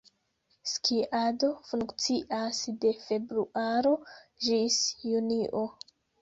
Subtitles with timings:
[0.69, 3.93] Skiado funkcias de februaro
[4.49, 4.81] ĝis
[5.11, 5.63] junio.